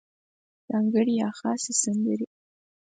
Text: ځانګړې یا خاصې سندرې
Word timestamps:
ځانګړې 0.69 1.13
یا 1.21 1.29
خاصې 1.39 1.73
سندرې 1.81 2.27